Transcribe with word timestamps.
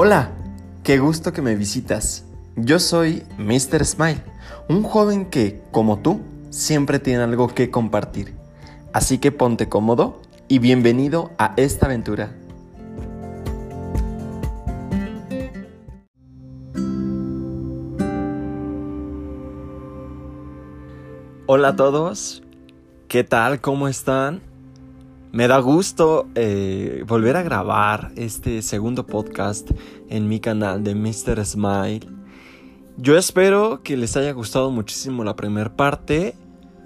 Hola, 0.00 0.30
qué 0.84 0.98
gusto 1.00 1.32
que 1.32 1.42
me 1.42 1.56
visitas. 1.56 2.24
Yo 2.54 2.78
soy 2.78 3.24
Mr. 3.36 3.84
Smile, 3.84 4.22
un 4.68 4.84
joven 4.84 5.26
que, 5.26 5.60
como 5.72 5.98
tú, 5.98 6.20
siempre 6.50 7.00
tiene 7.00 7.24
algo 7.24 7.48
que 7.48 7.72
compartir. 7.72 8.36
Así 8.92 9.18
que 9.18 9.32
ponte 9.32 9.68
cómodo 9.68 10.22
y 10.46 10.60
bienvenido 10.60 11.32
a 11.36 11.52
esta 11.56 11.86
aventura. 11.86 12.32
Hola 21.46 21.70
a 21.70 21.74
todos, 21.74 22.44
¿qué 23.08 23.24
tal? 23.24 23.60
¿Cómo 23.60 23.88
están? 23.88 24.47
Me 25.30 25.46
da 25.46 25.58
gusto 25.58 26.26
eh, 26.34 27.04
volver 27.06 27.36
a 27.36 27.42
grabar 27.42 28.12
este 28.16 28.62
segundo 28.62 29.04
podcast 29.04 29.70
en 30.08 30.26
mi 30.26 30.40
canal 30.40 30.82
de 30.82 30.94
Mr. 30.94 31.44
Smile. 31.44 32.08
Yo 32.96 33.16
espero 33.18 33.82
que 33.82 33.98
les 33.98 34.16
haya 34.16 34.32
gustado 34.32 34.70
muchísimo 34.70 35.24
la 35.24 35.36
primera 35.36 35.76
parte, 35.76 36.34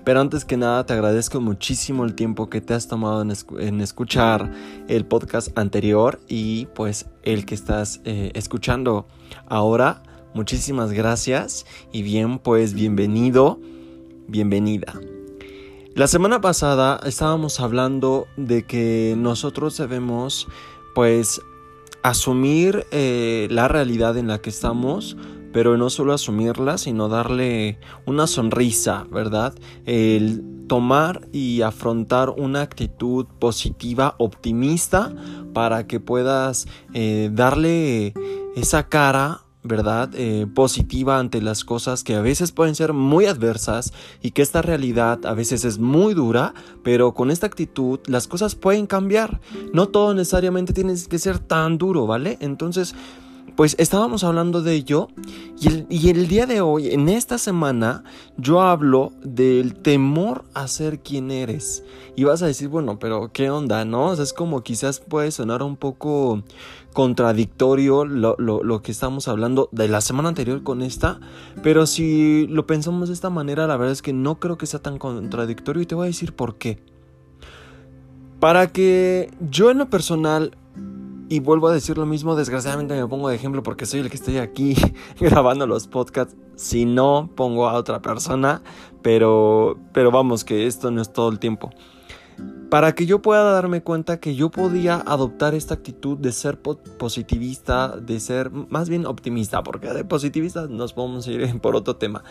pero 0.05 0.21
antes 0.21 0.45
que 0.45 0.57
nada 0.57 0.85
te 0.85 0.93
agradezco 0.93 1.41
muchísimo 1.41 2.05
el 2.05 2.17
tiempo 2.17 2.51
que 2.51 2.61
te 2.61 2.75
has 2.75 2.89
tomado 2.89 3.23
en, 3.23 3.81
escuchar 3.81 4.51
el 4.89 5.07
podcast 5.07 5.57
anterior 5.57 6.19
y 6.27 6.67
pues 6.75 7.07
el 7.23 7.47
que 7.47 7.55
estás 7.55 8.01
eh, 8.05 8.33
escuchando 8.35 9.07
ahora. 9.47 10.03
Muchísimas 10.35 10.91
gracias 10.93 11.65
y 11.93 12.03
bien 12.03 12.41
pues 12.41 12.75
bienvenido, 12.75 13.61
bienvenida. 14.27 14.95
La 15.95 16.07
semana 16.07 16.41
pasada 16.41 16.99
estábamos 17.05 17.61
hablando 17.61 18.27
de 18.39 18.65
que 18.65 19.15
nosotros 19.19 19.77
debemos 19.77 20.49
pues 20.95 21.43
asumir 22.03 22.87
eh, 22.93 23.47
la 23.51 23.69
realidad 23.69 24.17
en 24.17 24.29
la 24.29 24.41
que 24.41 24.49
estamos, 24.49 25.19
pero 25.53 25.77
no 25.77 25.91
solo 25.91 26.15
asumirla, 26.15 26.79
sino 26.79 27.11
darle 27.11 27.79
una 28.07 28.27
sonrisa, 28.27 29.07
¿verdad? 29.11 29.55
El 29.85 30.43
tomar 30.67 31.29
y 31.31 31.61
afrontar 31.61 32.31
una 32.31 32.63
actitud 32.63 33.27
positiva, 33.39 34.15
optimista, 34.17 35.13
para 35.53 35.87
que 35.87 36.01
puedas 36.01 36.69
eh, 36.95 37.29
darle 37.35 38.15
esa 38.57 38.89
cara 38.89 39.42
¿verdad? 39.65 40.11
Eh, 40.15 40.47
positiva 40.53 41.19
ante 41.19 41.41
las 41.41 41.65
cosas 41.65 42.03
que 42.03 42.17
a 42.17 42.21
veces 42.21 42.51
pueden 42.51 42.75
ser 42.75 42.93
muy 42.93 43.27
adversas 43.27 43.93
y 44.21 44.33
que 44.33 44.43
esta 44.43 44.61
realidad 44.61 45.25
a 45.25 45.35
veces 45.35 45.65
es 45.65 45.79
muy 45.79 46.15
dura, 46.15 46.53
pero 46.83 47.15
con 47.15 47.31
esta 47.31 47.47
actitud 47.47 48.01
las 48.07 48.27
cosas 48.27 48.55
pueden 48.55 48.87
cambiar. 48.87 49.41
No 49.73 49.89
todo 49.89 50.15
necesariamente 50.15 50.73
tiene 50.73 50.95
que 51.09 51.19
ser 51.19 51.39
tan 51.39 51.79
duro, 51.79 52.07
¿vale? 52.07 52.39
Entonces, 52.41 52.95
pues 53.57 53.77
estábamos 53.79 54.25
hablando 54.25 54.63
de 54.63 54.75
ello 54.75 55.09
y 55.89 56.09
el, 56.09 56.27
día 56.27 56.47
de 56.47 56.61
hoy, 56.61 56.91
en 56.91 57.09
esta 57.09 57.39
semana, 57.39 58.03
yo 58.37 58.63
hablo 58.63 59.13
del 59.23 59.75
temor 59.75 60.45
a 60.55 60.67
ser 60.67 61.01
quien 61.01 61.31
eres. 61.31 61.85
Y 62.17 62.25
vas 62.25 62.43
a 62.43 62.47
decir, 62.47 62.69
bueno, 62.69 62.99
pero 62.99 63.31
¿qué 63.33 63.51
onda? 63.51 63.85
¿No? 63.85 64.07
O 64.07 64.17
sea, 64.17 64.25
es 64.25 64.33
como 64.33 64.63
quizás 64.63 65.01
puede 65.01 65.31
sonar 65.31 65.63
un 65.63 65.77
poco 65.77 66.43
contradictorio 66.93 68.05
lo, 68.05 68.35
lo, 68.39 68.63
lo, 68.63 68.83
que 68.83 68.93
estamos 68.93 69.29
hablando 69.29 69.69
de 69.73 69.89
la 69.89 70.01
semana 70.01 70.29
anterior 70.29 70.63
con 70.63 70.83
esta, 70.83 71.21
pero 71.63 71.87
si 71.87 72.47
lo 72.49 72.67
pensamos 72.67 73.09
de 73.09 73.15
esta 73.15 73.31
manera, 73.31 73.67
la 73.67 73.77
verdad 73.77 73.93
es 73.93 74.03
que 74.03 74.13
no 74.13 74.41
creo 74.41 74.59
que 74.59 74.67
sea 74.67 74.81
tan 74.81 74.99
contradictorio 74.99 75.83
y 75.83 75.87
te 75.87 75.95
voy 75.95 76.05
a 76.05 76.07
decir 76.09 76.35
por 76.35 76.57
qué. 76.57 76.83
Para 78.41 78.73
que 78.73 79.31
yo 79.51 79.71
en 79.71 79.79
lo 79.79 79.89
personal 79.89 80.57
y 81.33 81.41
vuelvo 81.41 81.69
a 81.69 81.73
decir 81.73 81.97
lo 81.97 82.05
mismo, 82.05 82.37
desgraciadamente 82.37 82.95
me 82.95 83.07
pongo 83.09 83.31
de 83.31 83.37
ejemplo 83.37 83.63
porque 83.63 83.87
soy 83.87 84.01
el 84.01 84.11
que 84.11 84.17
estoy 84.17 84.37
aquí 84.37 84.77
grabando 85.19 85.67
los 85.67 85.87
podcasts. 85.87 86.37
Si 86.57 86.85
no, 86.85 87.31
pongo 87.35 87.71
a 87.71 87.73
otra 87.73 88.03
persona, 88.03 88.61
pero, 89.01 89.79
pero 89.95 90.11
vamos, 90.11 90.45
que 90.45 90.67
esto 90.67 90.91
no 90.91 91.01
es 91.01 91.11
todo 91.11 91.31
el 91.31 91.39
tiempo. 91.39 91.71
Para 92.69 92.95
que 92.95 93.07
yo 93.07 93.23
pueda 93.23 93.45
darme 93.45 93.83
cuenta 93.83 94.21
que 94.21 94.35
yo 94.35 94.51
podía 94.51 94.97
adoptar 94.97 95.55
esta 95.55 95.73
actitud 95.73 96.19
de 96.19 96.33
ser 96.33 96.61
positivista, 96.61 97.97
de 97.97 98.21
ser 98.21 98.51
más 98.51 98.91
bien 98.91 99.07
optimista, 99.07 99.63
porque 99.63 99.91
de 99.91 100.05
positivista 100.05 100.67
nos 100.67 100.93
podemos 100.93 101.27
ir 101.29 101.59
por 101.63 101.77
otro 101.77 101.97
tema. 101.97 102.25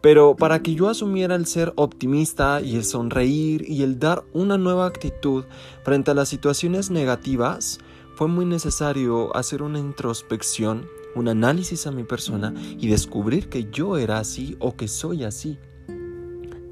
Pero 0.00 0.36
para 0.36 0.62
que 0.62 0.76
yo 0.76 0.88
asumiera 0.88 1.34
el 1.34 1.46
ser 1.46 1.72
optimista 1.74 2.60
y 2.60 2.76
el 2.76 2.84
sonreír 2.84 3.68
y 3.68 3.82
el 3.82 3.98
dar 3.98 4.22
una 4.32 4.58
nueva 4.58 4.86
actitud 4.86 5.44
frente 5.82 6.12
a 6.12 6.14
las 6.14 6.28
situaciones 6.28 6.92
negativas, 6.92 7.80
fue 8.14 8.28
muy 8.28 8.44
necesario 8.44 9.34
hacer 9.36 9.62
una 9.62 9.78
introspección, 9.78 10.86
un 11.14 11.28
análisis 11.28 11.86
a 11.86 11.90
mi 11.90 12.04
persona 12.04 12.54
y 12.78 12.88
descubrir 12.88 13.48
que 13.48 13.70
yo 13.70 13.96
era 13.96 14.18
así 14.18 14.56
o 14.60 14.76
que 14.76 14.88
soy 14.88 15.24
así. 15.24 15.58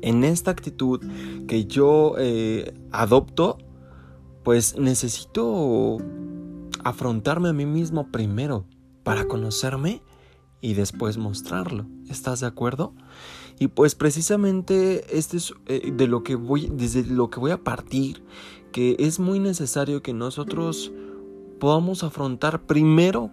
En 0.02 0.24
esta 0.24 0.50
actitud 0.50 1.00
que 1.46 1.66
yo 1.66 2.14
eh, 2.18 2.74
adopto, 2.90 3.58
pues 4.42 4.76
necesito 4.76 5.98
afrontarme 6.84 7.48
a 7.48 7.52
mí 7.52 7.66
mismo 7.66 8.10
primero 8.10 8.64
para 9.02 9.26
conocerme 9.26 10.02
y 10.60 10.74
después 10.74 11.18
mostrarlo. 11.18 11.86
¿Estás 12.08 12.40
de 12.40 12.46
acuerdo? 12.46 12.94
Y 13.58 13.68
pues 13.68 13.94
precisamente 13.94 15.16
este 15.16 15.36
es 15.36 15.54
eh, 15.66 15.92
de 15.92 16.06
lo 16.06 16.22
que 16.22 16.36
voy 16.36 16.68
desde 16.72 17.04
lo 17.04 17.30
que 17.30 17.40
voy 17.40 17.50
a 17.50 17.62
partir, 17.62 18.24
que 18.72 18.96
es 18.98 19.18
muy 19.18 19.38
necesario 19.38 20.02
que 20.02 20.12
nosotros 20.12 20.92
podamos 21.62 22.02
afrontar 22.02 22.62
primero 22.62 23.30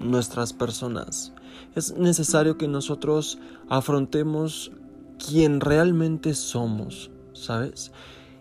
nuestras 0.00 0.52
personas. 0.52 1.32
Es 1.74 1.96
necesario 1.96 2.58
que 2.58 2.68
nosotros 2.68 3.38
afrontemos 3.70 4.70
quien 5.16 5.60
realmente 5.60 6.34
somos, 6.34 7.10
¿sabes? 7.32 7.90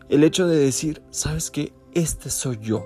El 0.10 0.26
hecho 0.26 0.46
de 0.46 0.58
decir, 0.58 1.02
¿sabes 1.10 1.52
qué? 1.52 1.72
Este 1.94 2.30
soy 2.30 2.60
yo. 2.62 2.84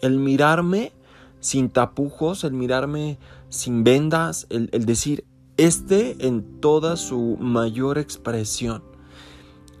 El 0.00 0.16
mirarme 0.16 0.94
sin 1.38 1.68
tapujos, 1.68 2.44
el 2.44 2.54
mirarme 2.54 3.18
sin 3.50 3.84
vendas, 3.84 4.46
el, 4.48 4.70
el 4.72 4.86
decir, 4.86 5.26
este 5.58 6.26
en 6.26 6.62
toda 6.62 6.96
su 6.96 7.36
mayor 7.38 7.98
expresión. 7.98 8.82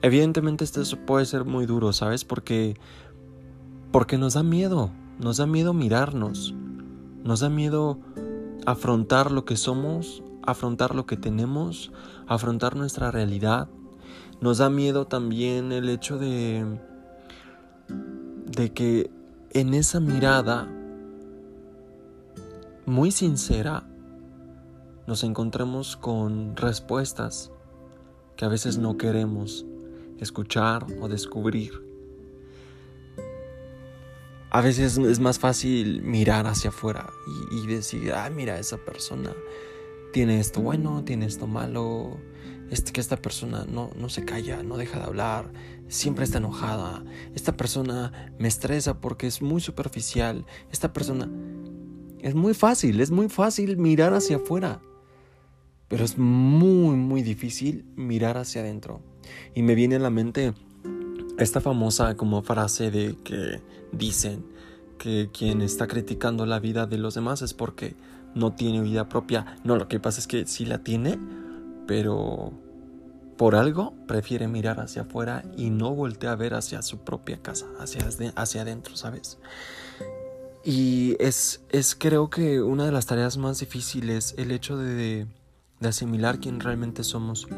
Evidentemente 0.02 0.64
esto 0.64 0.84
puede 1.06 1.24
ser 1.24 1.46
muy 1.46 1.64
duro, 1.64 1.94
¿sabes? 1.94 2.26
Porque 2.26 2.76
porque 3.90 4.18
nos 4.18 4.34
da 4.34 4.42
miedo. 4.42 4.92
Nos 5.20 5.36
da 5.36 5.46
miedo 5.46 5.74
mirarnos, 5.74 6.54
nos 7.22 7.40
da 7.40 7.48
miedo 7.48 7.98
afrontar 8.66 9.30
lo 9.30 9.44
que 9.44 9.56
somos, 9.56 10.22
afrontar 10.42 10.94
lo 10.94 11.06
que 11.06 11.16
tenemos, 11.16 11.92
afrontar 12.26 12.76
nuestra 12.76 13.10
realidad. 13.10 13.68
Nos 14.40 14.58
da 14.58 14.70
miedo 14.70 15.06
también 15.06 15.72
el 15.72 15.88
hecho 15.88 16.18
de 16.18 16.80
de 18.50 18.72
que 18.72 19.10
en 19.50 19.74
esa 19.74 20.00
mirada 20.00 20.68
muy 22.84 23.12
sincera 23.12 23.84
nos 25.06 25.22
encontremos 25.22 25.96
con 25.96 26.56
respuestas 26.56 27.52
que 28.36 28.44
a 28.44 28.48
veces 28.48 28.78
no 28.78 28.96
queremos 28.96 29.66
escuchar 30.18 30.86
o 31.00 31.08
descubrir. 31.08 31.89
A 34.52 34.60
veces 34.62 34.98
es 34.98 35.20
más 35.20 35.38
fácil 35.38 36.02
mirar 36.02 36.48
hacia 36.48 36.70
afuera 36.70 37.10
y, 37.52 37.68
decir, 37.68 38.12
ah, 38.12 38.28
mira, 38.30 38.58
esa 38.58 38.78
persona 38.78 39.32
tiene 40.12 40.40
esto 40.40 40.60
bueno, 40.60 41.04
tiene 41.04 41.26
esto 41.26 41.46
malo, 41.46 42.18
este, 42.68 42.90
que 42.90 43.00
esta 43.00 43.16
persona 43.16 43.64
no, 43.68 43.92
no 43.94 44.08
se 44.08 44.24
calla, 44.24 44.64
no 44.64 44.76
deja 44.76 44.98
de 44.98 45.04
hablar, 45.04 45.52
siempre 45.86 46.24
está 46.24 46.38
enojada, 46.38 47.04
esta 47.32 47.56
persona 47.56 48.32
me 48.40 48.48
estresa 48.48 49.00
porque 49.00 49.28
es 49.28 49.40
muy 49.40 49.60
superficial, 49.60 50.44
esta 50.72 50.92
persona... 50.92 51.30
Es 52.18 52.34
muy 52.34 52.52
fácil, 52.52 53.00
es 53.00 53.10
muy 53.10 53.30
fácil 53.30 53.78
mirar 53.78 54.12
hacia 54.12 54.36
afuera, 54.36 54.82
pero 55.88 56.04
es 56.04 56.18
muy, 56.18 56.96
muy 56.96 57.22
difícil 57.22 57.86
mirar 57.96 58.36
hacia 58.36 58.60
adentro. 58.60 59.00
Y 59.54 59.62
me 59.62 59.74
viene 59.74 59.96
a 59.96 60.00
la 60.00 60.10
mente 60.10 60.52
esta 61.40 61.60
famosa 61.60 62.16
como 62.16 62.42
frase 62.42 62.90
de 62.90 63.16
que 63.24 63.60
dicen 63.92 64.44
que 64.98 65.30
quien 65.32 65.62
está 65.62 65.86
criticando 65.86 66.44
la 66.44 66.60
vida 66.60 66.86
de 66.86 66.98
los 66.98 67.14
demás 67.14 67.40
es 67.42 67.54
porque 67.54 67.96
no 68.34 68.52
tiene 68.52 68.82
vida 68.82 69.08
propia. 69.08 69.56
No, 69.64 69.76
lo 69.76 69.88
que 69.88 69.98
pasa 69.98 70.20
es 70.20 70.26
que 70.26 70.46
sí 70.46 70.66
la 70.66 70.84
tiene, 70.84 71.18
pero 71.86 72.52
por 73.38 73.54
algo 73.54 73.94
prefiere 74.06 74.48
mirar 74.48 74.80
hacia 74.80 75.02
afuera 75.02 75.42
y 75.56 75.70
no 75.70 75.94
voltea 75.94 76.32
a 76.32 76.36
ver 76.36 76.52
hacia 76.52 76.82
su 76.82 76.98
propia 76.98 77.40
casa, 77.40 77.66
hacia, 77.78 78.06
hacia 78.36 78.62
adentro, 78.62 78.96
¿sabes? 78.96 79.38
Y 80.62 81.16
es, 81.18 81.62
es 81.70 81.94
creo 81.94 82.28
que 82.28 82.60
una 82.60 82.84
de 82.84 82.92
las 82.92 83.06
tareas 83.06 83.38
más 83.38 83.60
difíciles 83.60 84.34
el 84.36 84.50
hecho 84.50 84.76
de, 84.76 85.26
de 85.80 85.88
asimilar 85.88 86.38
quién 86.38 86.60
realmente 86.60 87.02
somos. 87.02 87.48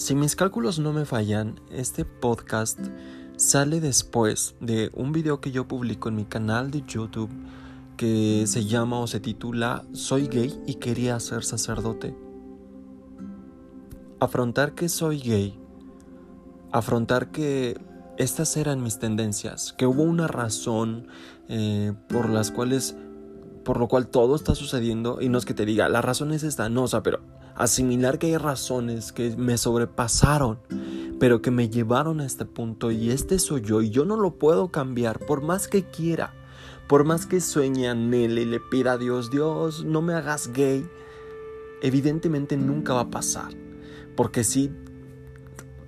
Si 0.00 0.14
mis 0.14 0.34
cálculos 0.34 0.78
no 0.78 0.94
me 0.94 1.04
fallan, 1.04 1.60
este 1.70 2.06
podcast 2.06 2.80
sale 3.36 3.82
después 3.82 4.54
de 4.58 4.90
un 4.94 5.12
video 5.12 5.42
que 5.42 5.50
yo 5.50 5.68
publico 5.68 6.08
en 6.08 6.16
mi 6.16 6.24
canal 6.24 6.70
de 6.70 6.82
YouTube 6.86 7.28
que 7.98 8.44
se 8.46 8.64
llama 8.64 8.98
o 8.98 9.06
se 9.06 9.20
titula 9.20 9.84
Soy 9.92 10.26
gay 10.28 10.58
y 10.66 10.76
quería 10.76 11.20
ser 11.20 11.44
sacerdote. 11.44 12.16
Afrontar 14.20 14.74
que 14.74 14.88
soy 14.88 15.18
gay, 15.20 15.60
afrontar 16.72 17.30
que 17.30 17.78
estas 18.16 18.56
eran 18.56 18.82
mis 18.82 18.98
tendencias, 18.98 19.74
que 19.74 19.84
hubo 19.86 20.02
una 20.02 20.28
razón 20.28 21.08
eh, 21.50 21.92
por 22.08 22.30
las 22.30 22.50
cuales, 22.50 22.96
por 23.66 23.78
lo 23.78 23.86
cual 23.86 24.08
todo 24.08 24.34
está 24.34 24.54
sucediendo 24.54 25.20
y 25.20 25.28
no 25.28 25.36
es 25.36 25.44
que 25.44 25.52
te 25.52 25.66
diga, 25.66 25.90
la 25.90 26.00
razón 26.00 26.32
es 26.32 26.42
esta, 26.42 26.70
no, 26.70 26.84
o 26.84 26.88
sea, 26.88 27.02
pero 27.02 27.20
asimilar 27.54 28.18
que 28.18 28.28
hay 28.28 28.36
razones 28.36 29.12
que 29.12 29.36
me 29.36 29.58
sobrepasaron, 29.58 30.58
pero 31.18 31.42
que 31.42 31.50
me 31.50 31.68
llevaron 31.68 32.20
a 32.20 32.26
este 32.26 32.44
punto 32.44 32.90
y 32.90 33.10
este 33.10 33.38
soy 33.38 33.62
yo 33.62 33.82
y 33.82 33.90
yo 33.90 34.04
no 34.04 34.16
lo 34.16 34.38
puedo 34.38 34.68
cambiar 34.68 35.18
por 35.20 35.42
más 35.42 35.68
que 35.68 35.84
quiera, 35.84 36.34
por 36.88 37.04
más 37.04 37.26
que 37.26 37.40
sueñe, 37.40 37.88
anhele 37.88 38.42
y 38.42 38.46
le 38.46 38.60
pida 38.60 38.92
a 38.92 38.98
Dios, 38.98 39.30
Dios, 39.30 39.84
no 39.84 40.02
me 40.02 40.14
hagas 40.14 40.52
gay, 40.52 40.88
evidentemente 41.82 42.56
nunca 42.56 42.94
va 42.94 43.02
a 43.02 43.10
pasar, 43.10 43.52
porque 44.16 44.44
si 44.44 44.70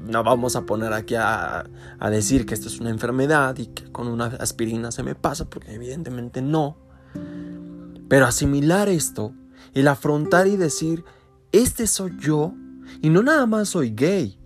no 0.03 0.25
vamos 0.25 0.57
a 0.57 0.67
poner 0.67 0.93
aquí 0.93 1.15
a, 1.17 1.65
decir 2.11 2.47
que 2.47 2.55
esto 2.55 2.69
es 2.69 2.81
una 2.81 2.91
enfermedad 2.91 3.57
y 3.59 3.67
que 3.67 3.91
con 3.91 4.09
una 4.09 4.27
aspirina 4.27 4.91
se 4.91 5.03
me 5.03 5.15
pasa, 5.15 5.49
porque 5.49 5.75
evidentemente 5.75 6.43
no. 6.43 6.77
Pero 8.09 8.27
asimilar 8.27 8.89
esto, 8.89 9.35
el 9.75 9.89
afrontar 9.89 10.47
y 10.47 10.57
decir, 10.57 11.05
este 11.53 11.87
soy 11.87 12.13
yo, 12.19 12.55
y 13.01 13.11
no 13.11 13.23
nada 13.23 13.47
más 13.47 13.71
soy 13.71 13.91
gay, 13.91 14.39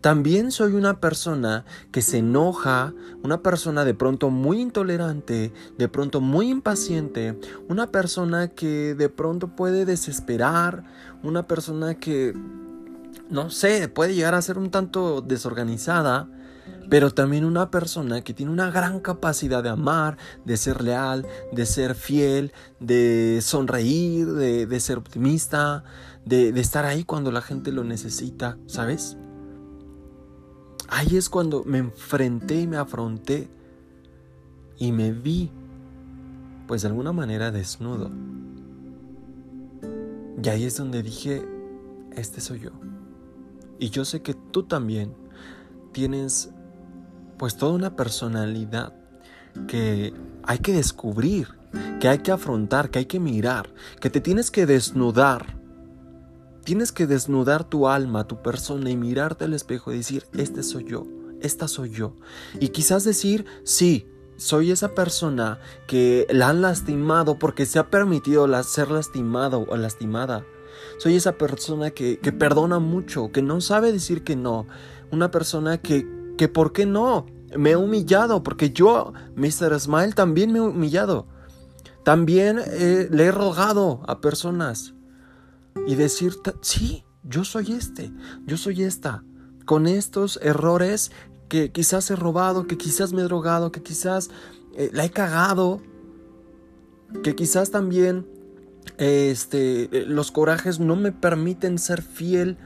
también 0.00 0.50
soy 0.50 0.72
una 0.72 0.98
persona 1.00 1.64
que 1.92 2.00
se 2.00 2.18
enoja, 2.18 2.94
una 3.22 3.42
persona 3.42 3.84
de 3.84 3.92
pronto 3.92 4.30
muy 4.30 4.60
intolerante, 4.60 5.52
de 5.76 5.88
pronto 5.88 6.22
muy 6.22 6.48
impaciente, 6.48 7.38
una 7.68 7.88
persona 7.88 8.48
que 8.48 8.94
de 8.94 9.08
pronto 9.10 9.48
puede 9.54 9.84
desesperar, 9.84 10.84
una 11.22 11.46
persona 11.46 11.96
que 11.96 12.34
no 13.30 13.50
sé, 13.50 13.88
puede 13.88 14.14
llegar 14.14 14.34
a 14.34 14.42
ser 14.42 14.58
un 14.58 14.70
tanto 14.70 15.20
desorganizada, 15.20 16.28
pero 16.88 17.12
también 17.12 17.44
una 17.44 17.70
persona 17.70 18.22
que 18.22 18.34
tiene 18.34 18.50
una 18.50 18.70
gran 18.70 19.00
capacidad 19.00 19.62
de 19.62 19.68
amar, 19.68 20.18
de 20.44 20.56
ser 20.56 20.82
leal, 20.82 21.26
de 21.52 21.64
ser 21.64 21.94
fiel, 21.94 22.52
de 22.80 23.38
sonreír, 23.42 24.26
de, 24.26 24.80
ser 24.80 24.98
optimista, 24.98 25.84
de, 26.24 26.48
estar 26.60 26.84
ahí 26.84 27.04
cuando 27.04 27.32
la 27.32 27.42
gente 27.42 27.72
lo 27.72 27.84
necesita, 27.84 28.58
¿sabes? 28.66 29.16
Ahí 30.88 31.16
es 31.16 31.28
cuando 31.28 31.64
me 31.64 31.78
enfrenté 31.78 32.62
y 32.62 32.66
me 32.66 32.76
afronté 32.76 33.48
y 34.76 34.92
me 34.92 35.12
vi, 35.12 35.50
pues 36.66 36.82
de 36.82 36.88
alguna 36.88 37.12
manera 37.12 37.50
desnudo. 37.50 38.10
Y 40.42 40.48
ahí 40.48 40.64
es 40.64 40.76
donde 40.76 41.02
dije, 41.02 41.46
este 42.12 42.40
soy 42.40 42.60
yo. 42.60 42.70
Y 43.78 43.90
yo 43.90 44.04
sé 44.04 44.22
que 44.22 44.34
tú 44.34 44.64
también 44.64 45.14
tienes 45.92 46.50
pues 47.38 47.56
toda 47.56 47.72
una 47.72 47.96
personalidad 47.96 48.94
que 49.66 50.12
hay 50.42 50.58
que 50.58 50.72
descubrir, 50.72 51.48
que 51.98 52.08
hay 52.08 52.18
que 52.18 52.32
afrontar, 52.32 52.90
que 52.90 53.00
hay 53.00 53.06
que 53.06 53.20
mirar, 53.20 53.72
que 54.00 54.10
te 54.10 54.20
tienes 54.20 54.50
que 54.50 54.66
desnudar. 54.66 55.59
Tienes 56.64 56.92
que 56.92 57.06
desnudar 57.06 57.64
tu 57.64 57.88
alma, 57.88 58.26
tu 58.26 58.42
persona 58.42 58.90
y 58.90 58.96
mirarte 58.96 59.44
al 59.44 59.54
espejo 59.54 59.92
y 59.92 59.98
decir, 59.98 60.26
este 60.34 60.62
soy 60.62 60.84
yo, 60.84 61.06
esta 61.40 61.68
soy 61.68 61.90
yo. 61.90 62.14
Y 62.60 62.68
quizás 62.68 63.04
decir, 63.04 63.46
sí, 63.64 64.06
soy 64.36 64.70
esa 64.70 64.94
persona 64.94 65.58
que 65.86 66.26
la 66.30 66.48
han 66.48 66.62
lastimado 66.62 67.38
porque 67.38 67.66
se 67.66 67.78
ha 67.78 67.90
permitido 67.90 68.46
ser 68.62 68.90
lastimado 68.90 69.66
o 69.68 69.76
lastimada. 69.76 70.44
Soy 70.98 71.16
esa 71.16 71.32
persona 71.32 71.90
que, 71.90 72.16
perdona 72.38 72.78
mucho, 72.78 73.32
que 73.32 73.42
no 73.42 73.60
sabe 73.60 73.92
decir 73.92 74.22
que 74.22 74.36
no. 74.36 74.66
Una 75.10 75.30
persona 75.30 75.78
que, 75.78 76.06
que, 76.36 76.48
¿por 76.48 76.72
qué 76.72 76.86
no? 76.86 77.26
Me 77.56 77.70
he 77.70 77.76
humillado, 77.76 78.42
porque 78.42 78.70
yo, 78.70 79.12
Mr. 79.34 79.80
Smile, 79.80 80.12
también 80.12 80.52
me 80.52 80.58
he 80.58 80.62
humillado. 80.62 81.26
También 82.04 82.60
eh, 82.64 83.08
le 83.10 83.24
he 83.24 83.32
rogado 83.32 84.02
a 84.06 84.20
personas 84.20 84.94
y 85.86 85.94
decir, 85.94 86.34
sí, 86.60 87.04
yo 87.22 87.44
soy 87.44 87.72
este, 87.72 88.12
yo 88.46 88.56
soy 88.56 88.82
esta, 88.82 89.24
con 89.64 89.86
estos 89.86 90.38
errores 90.42 91.10
que 91.48 91.72
quizás 91.72 92.10
he 92.10 92.16
robado, 92.16 92.66
que 92.66 92.78
quizás 92.78 93.12
me 93.12 93.22
he 93.22 93.24
drogado, 93.24 93.72
que 93.72 93.82
quizás 93.82 94.30
eh, 94.76 94.90
la 94.92 95.04
he 95.04 95.10
cagado, 95.10 95.82
que 97.22 97.34
quizás 97.34 97.70
también 97.70 98.26
este, 98.98 99.84
eh, 99.84 100.04
los 100.06 100.30
corajes 100.30 100.78
no 100.78 100.96
me 100.96 101.12
permiten 101.12 101.78
ser 101.78 102.02
fiel 102.02 102.58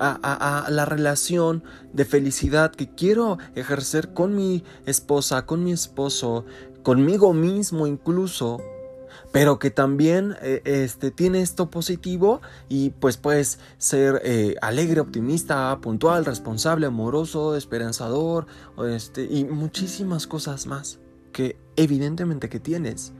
a, 0.00 0.66
la 0.70 0.84
relación 0.84 1.62
de 1.92 2.04
felicidad 2.04 2.72
que 2.72 2.94
quiero 2.94 3.38
ejercer 3.54 4.12
con 4.12 4.34
mi 4.34 4.64
esposa, 4.86 5.46
con 5.46 5.64
mi 5.64 5.72
esposo, 5.72 6.44
conmigo 6.82 7.32
mismo 7.32 7.86
incluso, 7.86 8.60
pero 9.32 9.58
que 9.58 9.70
también 9.70 10.36
eh, 10.42 10.62
este, 10.64 11.10
tiene 11.10 11.40
esto 11.40 11.70
positivo 11.70 12.40
y 12.68 12.90
pues 12.90 13.16
puedes 13.16 13.58
ser 13.78 14.20
eh, 14.24 14.56
alegre, 14.62 15.00
optimista, 15.00 15.78
puntual, 15.80 16.24
responsable, 16.24 16.86
amoroso, 16.86 17.56
esperanzador 17.56 18.46
este, 18.88 19.24
y 19.24 19.44
muchísimas 19.44 20.26
cosas 20.26 20.66
más 20.66 20.98
que 21.32 21.56
evidentemente 21.76 22.48
que 22.48 22.60
tienes. 22.60 23.12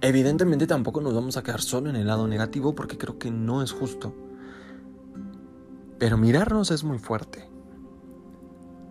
Evidentemente 0.00 0.66
tampoco 0.66 1.00
nos 1.02 1.14
vamos 1.14 1.36
a 1.36 1.42
quedar 1.42 1.60
solo 1.60 1.90
en 1.90 1.96
el 1.96 2.06
lado 2.06 2.26
negativo 2.26 2.74
porque 2.74 2.96
creo 2.96 3.18
que 3.18 3.30
no 3.30 3.62
es 3.62 3.72
justo. 3.72 4.14
Pero 5.98 6.16
mirarnos 6.16 6.70
es 6.70 6.84
muy 6.84 6.98
fuerte. 6.98 7.50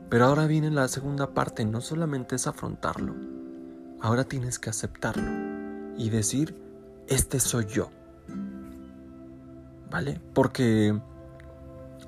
Pero 0.10 0.26
ahora 0.26 0.48
viene 0.48 0.70
la 0.72 0.88
segunda 0.88 1.34
parte, 1.34 1.66
no 1.66 1.82
solamente 1.82 2.36
es 2.36 2.48
afrontarlo, 2.48 3.16
ahora 4.02 4.24
tienes 4.24 4.60
que 4.60 4.70
aceptarlo 4.70 5.30
y 5.98 6.10
decir, 6.10 6.56
este 7.08 7.40
soy 7.40 7.66
yo. 7.66 7.90
¿Vale? 9.92 10.22
Porque 10.34 11.00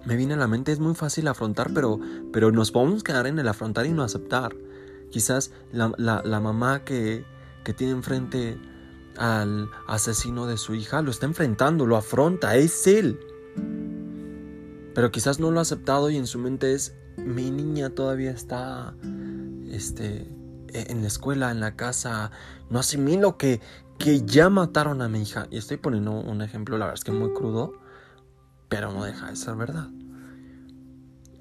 me 0.05 0.15
viene 0.15 0.35
a 0.35 0.37
la 0.37 0.47
mente, 0.47 0.71
es 0.71 0.79
muy 0.79 0.95
fácil 0.95 1.27
afrontar, 1.27 1.71
pero, 1.73 1.99
pero 2.31 2.51
nos 2.51 2.71
podemos 2.71 3.03
quedar 3.03 3.27
en 3.27 3.39
el 3.39 3.47
afrontar 3.47 3.85
y 3.85 3.91
no 3.91 4.03
aceptar. 4.03 4.55
Quizás 5.09 5.51
la, 5.71 5.91
la 5.97 6.39
mamá 6.39 6.83
que, 6.83 7.25
que 7.63 7.73
tiene 7.73 7.93
enfrente 7.93 8.57
al 9.17 9.69
asesino 9.87 10.47
de 10.47 10.57
su 10.57 10.73
hija, 10.73 11.01
lo 11.01 11.11
está 11.11 11.25
enfrentando, 11.25 11.85
lo 11.85 11.97
afronta, 11.97 12.55
es 12.55 12.87
él. 12.87 13.19
Pero 14.93 15.11
quizás 15.11 15.39
no 15.39 15.51
lo 15.51 15.59
ha 15.59 15.61
aceptado 15.61 16.09
y 16.09 16.17
en 16.17 16.27
su 16.27 16.39
mente 16.39 16.73
es, 16.73 16.95
mi 17.17 17.51
niña 17.51 17.89
todavía 17.89 18.31
está 18.31 18.93
este, 19.69 20.27
en 20.73 21.01
la 21.01 21.07
escuela, 21.07 21.51
en 21.51 21.59
la 21.59 21.75
casa, 21.75 22.31
no 22.69 22.79
asimilo 22.79 23.37
que, 23.37 23.61
que 23.97 24.21
ya 24.25 24.49
mataron 24.49 25.01
a 25.01 25.09
mi 25.09 25.21
hija. 25.21 25.47
Y 25.51 25.57
estoy 25.57 25.77
poniendo 25.77 26.11
un 26.11 26.41
ejemplo, 26.41 26.77
la 26.77 26.85
verdad 26.85 26.99
es 26.99 27.03
que 27.03 27.11
muy 27.11 27.33
crudo, 27.33 27.73
pero 28.69 28.91
no 28.91 29.03
deja 29.03 29.29
de 29.29 29.35
ser 29.35 29.55
verdad. 29.55 29.89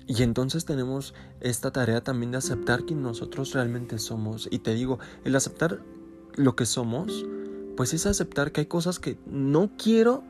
Y 0.06 0.22
entonces 0.22 0.64
tenemos 0.64 1.14
esta 1.40 1.70
tarea 1.70 2.02
también 2.02 2.32
de 2.32 2.38
aceptar 2.38 2.84
quién 2.84 3.02
nosotros 3.02 3.52
realmente 3.52 3.99
somos. 3.99 4.49
Y 4.50 4.58
te 4.58 4.75
digo, 4.75 4.99
el 5.25 5.37
aceptar 5.37 5.80
lo 6.34 6.56
que 6.56 6.66
somos 6.66 7.25
pues 7.80 7.94
es 7.94 8.04
aceptar 8.04 8.52
que 8.52 8.60
hay 8.60 8.66
cosas 8.66 8.99
que 8.99 9.18
no 9.25 9.70
quiero, 9.78 10.22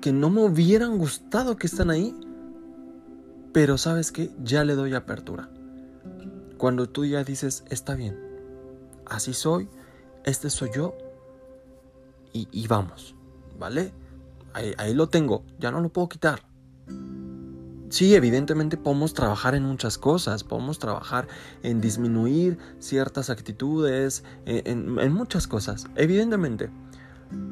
que 0.00 0.12
no 0.12 0.30
me 0.30 0.42
hubieran 0.42 0.98
gustado 0.98 1.56
que 1.56 1.68
están 1.68 1.90
ahí, 1.90 2.12
pero 3.52 3.78
sabes 3.78 4.10
que 4.10 4.32
ya 4.42 4.64
le 4.64 4.74
doy 4.74 4.92
apertura. 4.94 5.48
Cuando 6.62 6.88
tú 6.88 7.04
ya 7.04 7.24
dices, 7.24 7.64
está 7.70 7.96
bien, 7.96 8.16
así 9.06 9.34
soy, 9.34 9.68
este 10.22 10.48
soy 10.48 10.70
yo, 10.72 10.96
y, 12.32 12.68
vamos, 12.68 13.16
¿vale? 13.58 13.92
Ahí, 14.52 14.72
ahí 14.78 14.94
lo 14.94 15.08
tengo, 15.08 15.42
ya 15.58 15.72
no 15.72 15.80
lo 15.80 15.88
puedo 15.88 16.08
quitar. 16.08 16.46
Sí, 17.88 18.14
evidentemente 18.14 18.76
podemos 18.76 19.12
trabajar 19.12 19.56
en 19.56 19.64
muchas 19.64 19.98
cosas, 19.98 20.44
podemos 20.44 20.78
trabajar 20.78 21.26
en 21.64 21.80
disminuir 21.80 22.58
ciertas 22.78 23.28
actitudes, 23.28 24.22
en, 24.46 25.12
muchas 25.12 25.48
cosas, 25.48 25.86
evidentemente. 25.96 26.70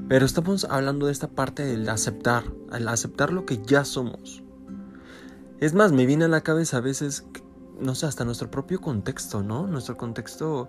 Pero 0.09 0.25
estamos 0.25 0.67
hablando 0.71 1.07
de 1.07 1.13
esta 1.13 1.27
parte 1.27 1.65
del 1.65 1.89
aceptar, 1.89 2.45
al 2.71 2.87
aceptar 2.87 3.33
lo 3.33 3.45
que 3.45 3.61
ya 3.61 3.85
somos. 3.85 4.45
Es 5.59 5.75
más, 5.75 5.91
me 5.91 6.07
viene 6.07 6.27
a 6.27 6.29
la 6.29 6.43
cabeza 6.43 6.77
a 6.77 6.81
veces, 6.81 7.25
no 7.81 7.95
sé, 7.95 8.07
hasta 8.07 8.25
nuestro 8.25 8.51
propio 8.51 8.81
contexto, 8.81 9.43
¿no? 9.43 9.67
Nuestro 9.67 9.97
contexto 9.97 10.69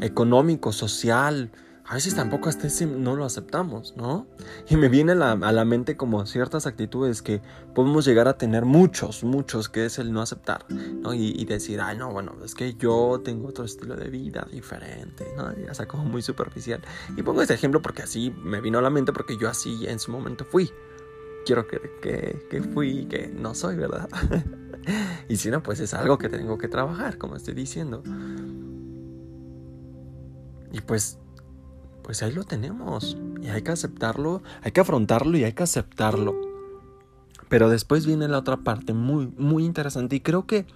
económico, 0.00 0.72
social, 0.72 1.50
a 1.90 1.94
veces 1.94 2.14
tampoco 2.14 2.48
hasta 2.48 2.68
ese 2.68 2.86
no 2.86 3.16
lo 3.16 3.24
aceptamos, 3.24 3.96
¿no? 3.96 4.28
Y 4.68 4.76
me 4.76 4.88
viene 4.88 5.10
a 5.10 5.14
la, 5.16 5.64
mente 5.64 5.96
como 5.96 6.24
ciertas 6.24 6.66
actitudes 6.66 7.20
que 7.20 7.42
podemos 7.74 8.04
llegar 8.04 8.28
a 8.28 8.38
tener 8.38 8.64
muchos, 8.64 9.24
muchos, 9.24 9.68
que 9.68 9.86
es 9.86 9.98
el 9.98 10.12
no 10.12 10.22
aceptar, 10.22 10.64
¿no? 10.70 11.12
Y, 11.14 11.34
y 11.36 11.44
decir, 11.46 11.80
ay, 11.80 11.98
no, 11.98 12.12
bueno, 12.12 12.36
es 12.44 12.54
que 12.54 12.74
yo 12.74 13.20
tengo 13.24 13.48
otro 13.48 13.64
estilo 13.64 13.96
de 13.96 14.08
vida 14.08 14.46
diferente, 14.52 15.26
¿no? 15.36 15.52
Ya 15.56 15.74
sea 15.74 15.88
como 15.88 16.04
muy 16.04 16.22
superficial. 16.22 16.80
Y 17.16 17.24
pongo 17.24 17.42
este 17.42 17.54
ejemplo 17.54 17.82
porque 17.82 18.02
así 18.02 18.32
me 18.40 18.60
vino 18.60 18.78
a 18.78 18.82
la 18.82 18.90
mente 18.90 19.12
porque 19.12 19.36
yo 19.36 19.48
así 19.48 19.84
en 19.88 19.98
su 19.98 20.12
momento 20.12 20.44
fui. 20.44 20.70
Quiero 21.46 21.66
que, 21.66 21.80
que, 22.02 22.46
que 22.50 22.62
fui 22.62 23.00
y 23.00 23.04
que 23.06 23.28
no 23.28 23.54
soy, 23.54 23.76
¿verdad? 23.76 24.08
y 25.28 25.36
si 25.36 25.50
no, 25.50 25.62
pues 25.62 25.80
es 25.80 25.94
algo 25.94 26.18
que 26.18 26.28
tengo 26.28 26.58
que 26.58 26.68
trabajar, 26.68 27.18
como 27.18 27.36
estoy 27.36 27.54
diciendo. 27.54 28.02
Y 30.72 30.80
pues 30.82 31.18
pues 32.10 32.24
ahí 32.24 32.32
lo 32.32 32.42
tenemos. 32.42 33.16
Y 33.40 33.48
hay 33.50 33.62
que 33.62 33.70
aceptarlo, 33.70 34.42
hay 34.62 34.72
que 34.72 34.80
afrontarlo 34.80 35.38
y 35.38 35.44
hay 35.44 35.52
que 35.52 35.62
aceptarlo. 35.62 36.34
Pero 37.48 37.68
después 37.68 38.04
viene 38.04 38.26
la 38.26 38.38
otra 38.38 38.58
parte 38.58 38.94
muy, 38.94 39.32
muy 39.36 39.64
interesante. 39.64 40.16
Y 40.16 40.20
creo 40.20 40.44
que, 40.44 40.66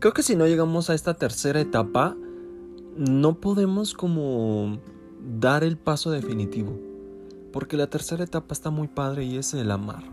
creo 0.00 0.12
que 0.12 0.24
si 0.24 0.34
no 0.34 0.44
llegamos 0.46 0.90
a 0.90 0.94
esta 0.94 1.14
tercera 1.14 1.60
etapa, 1.60 2.16
no 2.96 3.40
podemos 3.40 3.94
como 3.94 4.80
dar 5.40 5.62
el 5.62 5.78
paso 5.78 6.10
definitivo. 6.10 6.76
Porque 7.52 7.76
la 7.76 7.86
tercera 7.86 8.24
etapa 8.24 8.52
está 8.52 8.70
muy 8.70 8.88
padre 8.88 9.24
y 9.24 9.36
es 9.36 9.54
el 9.54 9.70
amar. 9.70 10.04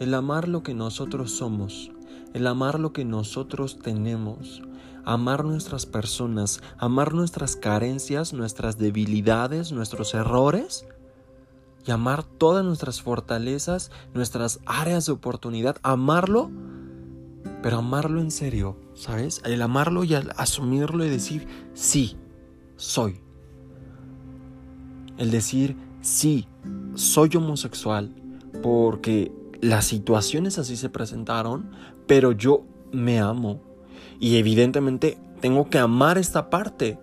El 0.00 0.14
amar 0.14 0.48
lo 0.48 0.62
que 0.62 0.74
nosotros 0.74 1.32
somos. 1.32 1.90
El 2.32 2.46
amar 2.46 2.80
lo 2.80 2.92
que 2.92 3.04
nosotros 3.04 3.78
tenemos 3.78 4.62
amar 5.04 5.44
nuestras 5.44 5.86
personas, 5.86 6.60
amar 6.78 7.14
nuestras 7.14 7.56
carencias, 7.56 8.32
nuestras 8.32 8.78
debilidades, 8.78 9.72
nuestros 9.72 10.14
errores 10.14 10.86
y 11.86 11.90
amar 11.90 12.22
todas 12.22 12.64
nuestras 12.64 13.02
fortalezas, 13.02 13.90
nuestras 14.14 14.60
áreas 14.66 15.06
de 15.06 15.12
oportunidad, 15.12 15.76
amarlo, 15.82 16.50
pero 17.62 17.78
amarlo 17.78 18.20
en 18.20 18.30
serio, 18.30 18.76
¿sabes? 18.94 19.42
El 19.44 19.62
amarlo 19.62 20.04
y 20.04 20.14
asumirlo 20.14 21.04
y 21.04 21.10
decir, 21.10 21.48
sí, 21.74 22.16
soy. 22.76 23.20
El 25.18 25.30
decir, 25.30 25.76
sí, 26.02 26.46
soy 26.94 27.30
homosexual, 27.36 28.14
porque 28.62 29.32
las 29.62 29.86
situaciones 29.86 30.58
así 30.58 30.76
se 30.76 30.90
presentaron, 30.90 31.70
pero 32.06 32.32
yo 32.32 32.64
me 32.92 33.20
amo, 33.20 33.62
y 34.20 34.36
evidentemente 34.36 35.18
tengo 35.40 35.68
que 35.68 35.78
amar 35.78 36.18
esta 36.18 36.48
parte. 36.50 36.98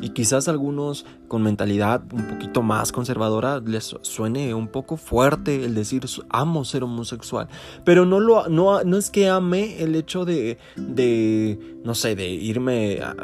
Y 0.00 0.08
quizás 0.08 0.48
algunos 0.48 1.06
con 1.28 1.44
mentalidad 1.44 2.02
un 2.12 2.26
poquito 2.26 2.62
más 2.62 2.90
conservadora 2.90 3.60
les 3.60 3.94
suene 4.02 4.52
un 4.52 4.66
poco 4.66 4.96
fuerte 4.96 5.64
el 5.64 5.76
decir 5.76 6.04
amo 6.30 6.64
ser 6.64 6.82
homosexual. 6.82 7.46
Pero 7.84 8.04
no, 8.04 8.18
lo, 8.18 8.48
no, 8.48 8.82
no 8.82 8.96
es 8.96 9.10
que 9.10 9.28
ame 9.28 9.80
el 9.80 9.94
hecho 9.94 10.24
de, 10.24 10.58
de, 10.74 11.76
no 11.84 11.94
sé, 11.94 12.16
de 12.16 12.28
irme 12.28 13.00
a, 13.02 13.14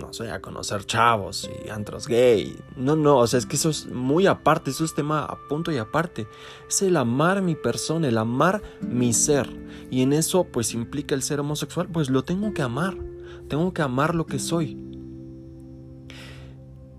no 0.00 0.12
sé, 0.12 0.30
a 0.30 0.40
conocer 0.40 0.84
chavos 0.84 1.48
y 1.64 1.68
antros 1.68 2.08
gay. 2.08 2.58
No, 2.76 2.96
no, 2.96 3.18
o 3.18 3.26
sea, 3.26 3.38
es 3.38 3.46
que 3.46 3.56
eso 3.56 3.70
es 3.70 3.86
muy 3.86 4.26
aparte, 4.26 4.70
eso 4.70 4.84
es 4.84 4.94
tema 4.94 5.24
a 5.24 5.36
punto 5.48 5.70
y 5.70 5.78
aparte. 5.78 6.26
Es 6.68 6.82
el 6.82 6.96
amar 6.96 7.42
mi 7.42 7.54
persona, 7.54 8.08
el 8.08 8.18
amar 8.18 8.62
mi 8.80 9.12
ser. 9.12 9.48
Y 9.90 10.02
en 10.02 10.12
eso 10.12 10.44
pues 10.44 10.74
implica 10.74 11.14
el 11.14 11.22
ser 11.22 11.40
homosexual, 11.40 11.88
pues 11.88 12.10
lo 12.10 12.24
tengo 12.24 12.52
que 12.52 12.62
amar. 12.62 12.96
Tengo 13.48 13.72
que 13.72 13.82
amar 13.82 14.14
lo 14.14 14.26
que 14.26 14.38
soy. 14.38 14.78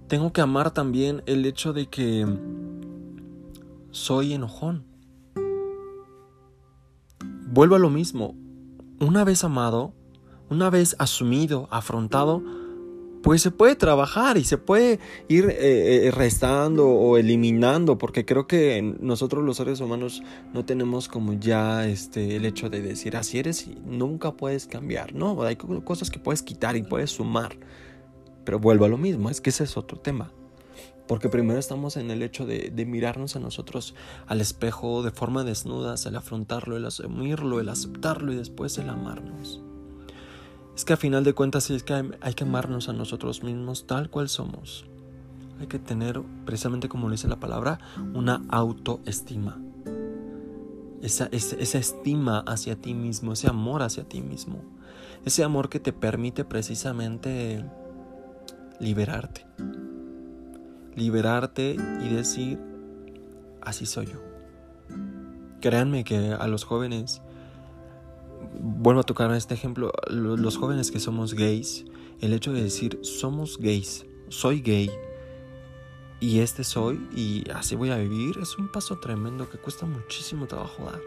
Tengo 0.07 0.31
que 0.31 0.41
amar 0.41 0.71
también 0.71 1.23
el 1.25 1.45
hecho 1.45 1.73
de 1.73 1.87
que 1.87 2.25
soy 3.91 4.33
enojón. 4.33 4.85
Vuelvo 7.47 7.75
a 7.75 7.79
lo 7.79 7.89
mismo. 7.89 8.35
Una 8.99 9.23
vez 9.23 9.43
amado, 9.43 9.93
una 10.49 10.69
vez 10.69 10.97
asumido, 10.99 11.69
afrontado, 11.71 12.43
pues 13.21 13.41
se 13.41 13.51
puede 13.51 13.75
trabajar 13.75 14.37
y 14.37 14.43
se 14.43 14.57
puede 14.57 14.99
ir 15.27 15.45
eh, 15.49 16.07
eh, 16.07 16.11
restando 16.11 16.87
o 16.89 17.17
eliminando, 17.17 17.97
porque 17.97 18.25
creo 18.25 18.47
que 18.47 18.81
nosotros 18.99 19.43
los 19.43 19.57
seres 19.57 19.79
humanos 19.79 20.23
no 20.53 20.65
tenemos 20.65 21.07
como 21.07 21.33
ya 21.33 21.87
este, 21.87 22.35
el 22.35 22.45
hecho 22.45 22.69
de 22.69 22.81
decir 22.81 23.15
así 23.15 23.39
eres 23.39 23.67
y 23.67 23.77
nunca 23.85 24.33
puedes 24.33 24.67
cambiar, 24.67 25.13
¿no? 25.13 25.41
Hay 25.43 25.55
cosas 25.55 26.09
que 26.09 26.19
puedes 26.19 26.41
quitar 26.41 26.75
y 26.75 26.83
puedes 26.83 27.11
sumar, 27.11 27.57
pero 28.43 28.59
vuelvo 28.59 28.85
a 28.85 28.89
lo 28.89 28.97
mismo, 28.97 29.29
es 29.29 29.41
que 29.41 29.51
ese 29.51 29.63
es 29.63 29.77
otro 29.77 29.99
tema. 29.99 30.31
Porque 31.07 31.29
primero 31.29 31.59
estamos 31.59 31.97
en 31.97 32.09
el 32.09 32.21
hecho 32.21 32.45
de, 32.45 32.71
de 32.73 32.85
mirarnos 32.85 33.35
a 33.35 33.39
nosotros 33.39 33.95
al 34.27 34.39
espejo 34.39 35.03
de 35.03 35.11
forma 35.11 35.43
desnuda, 35.43 35.95
el 36.05 36.15
afrontarlo, 36.15 36.77
el 36.77 36.85
asumirlo, 36.85 37.59
el 37.59 37.69
aceptarlo 37.69 38.31
y 38.31 38.37
después 38.37 38.77
el 38.77 38.89
amarnos. 38.89 39.61
Es 40.75 40.85
que 40.85 40.93
a 40.93 40.97
final 40.97 41.23
de 41.23 41.33
cuentas 41.33 41.69
es 41.69 41.83
que 41.83 41.93
hay, 41.93 42.33
que 42.33 42.43
amarnos 42.43 42.89
a 42.89 42.93
nosotros 42.93 43.43
mismos 43.43 43.85
tal 43.87 44.09
cual 44.09 44.29
somos. 44.29 44.85
Hay 45.59 45.67
que 45.67 45.79
tener, 45.79 46.21
precisamente 46.45 46.89
como 46.89 47.07
lo 47.07 47.11
dice 47.11 47.27
la 47.27 47.39
palabra, 47.39 47.79
una 48.13 48.41
autoestima. 48.49 49.59
Esa, 51.01 51.27
esa, 51.31 51.55
esa, 51.57 51.77
estima 51.77 52.39
hacia 52.47 52.75
ti 52.75 52.93
mismo, 52.93 53.33
ese 53.33 53.47
amor 53.47 53.81
hacia 53.81 54.03
ti 54.03 54.21
mismo. 54.21 54.61
Ese 55.25 55.43
amor 55.43 55.69
que 55.69 55.79
te 55.79 55.93
permite 55.93 56.45
precisamente 56.45 57.63
liberarte. 58.79 59.45
Liberarte 60.95 61.75
y 62.03 62.09
decir, 62.09 62.59
así 63.61 63.85
soy 63.85 64.07
yo. 64.07 64.19
Créanme 65.59 66.03
que 66.03 66.33
a 66.33 66.47
los 66.47 66.63
jóvenes 66.63 67.21
vuelvo 68.59 69.01
a 69.01 69.03
tocar 69.03 69.31
este 69.33 69.53
ejemplo, 69.53 69.91
los 70.09 70.57
jóvenes 70.57 70.91
que 70.91 70.99
somos 70.99 71.33
gays, 71.33 71.85
el 72.19 72.33
hecho 72.33 72.53
de 72.53 72.63
decir 72.63 72.99
somos 73.01 73.57
gays, 73.57 74.05
soy 74.29 74.61
gay 74.61 74.91
y 76.19 76.39
este 76.39 76.63
soy 76.63 77.07
y 77.15 77.43
así 77.51 77.75
voy 77.75 77.89
a 77.89 77.97
vivir 77.97 78.37
es 78.39 78.57
un 78.57 78.71
paso 78.71 78.99
tremendo 78.99 79.49
que 79.49 79.57
cuesta 79.57 79.85
muchísimo 79.85 80.45
trabajo 80.45 80.85
dar, 80.85 81.01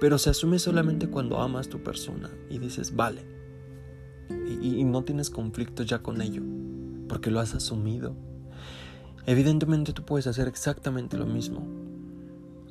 pero 0.00 0.18
se 0.18 0.30
asume 0.30 0.58
solamente 0.58 1.08
cuando 1.08 1.40
amas 1.40 1.68
tu 1.68 1.82
persona 1.82 2.30
y 2.48 2.58
dices 2.58 2.96
vale 2.96 3.34
y, 4.30 4.84
no 4.84 5.02
tienes 5.04 5.30
conflicto 5.30 5.82
ya 5.82 6.02
con 6.02 6.20
ello 6.22 6.42
porque 7.08 7.30
lo 7.30 7.40
has 7.40 7.54
asumido. 7.54 8.16
Evidentemente 9.26 9.92
tú 9.92 10.04
puedes 10.04 10.26
hacer 10.26 10.48
exactamente 10.48 11.16
lo 11.16 11.26
mismo. 11.26 11.66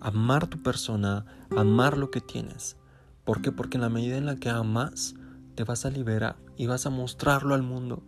Amar 0.02 0.48
tu 0.48 0.62
persona, 0.62 1.26
amar 1.56 1.98
lo 1.98 2.12
que 2.12 2.22
tienes, 2.22 2.78
¿Por 3.26 3.42
qué? 3.42 3.52
Porque 3.52 3.78
en 3.78 3.82
la 3.82 3.90
medida 3.90 4.18
en 4.18 4.26
la 4.26 4.36
que 4.36 4.50
amas, 4.50 5.16
te 5.56 5.64
vas 5.64 5.86
a 5.86 5.90
liberar 5.90 6.36
y 6.58 6.68
vas 6.68 6.86
a 6.86 6.90
mostrarlo 6.90 7.56
al 7.56 7.64
mundo. 7.64 8.04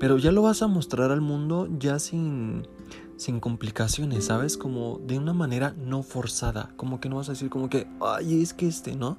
Pero 0.00 0.16
ya 0.18 0.32
lo 0.32 0.42
vas 0.42 0.62
a 0.62 0.68
mostrar 0.68 1.10
al 1.10 1.20
mundo 1.20 1.68
ya 1.78 1.98
sin, 1.98 2.66
sin 3.16 3.40
complicaciones, 3.40 4.26
¿sabes? 4.26 4.56
Como 4.56 5.00
de 5.04 5.18
una 5.18 5.32
manera 5.32 5.74
no 5.76 6.02
forzada. 6.02 6.70
Como 6.76 7.00
que 7.00 7.08
no 7.08 7.16
vas 7.16 7.28
a 7.28 7.32
decir 7.32 7.50
como 7.50 7.68
que, 7.68 7.88
ay, 8.00 8.40
es 8.40 8.54
que 8.54 8.68
este, 8.68 8.94
¿no? 8.94 9.18